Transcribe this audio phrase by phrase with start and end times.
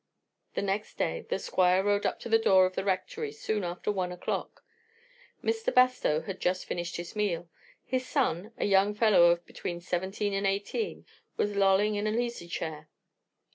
[0.55, 3.91] The next day the Squire rode up to the door of the Rectory soon after
[3.91, 4.63] one o'clock.
[5.43, 5.71] Mr.
[5.71, 7.47] Bastow had just finished his meal;
[7.85, 11.05] his son, a young fellow of between seventeen and eighteen,
[11.37, 12.89] was lolling in an easy chair.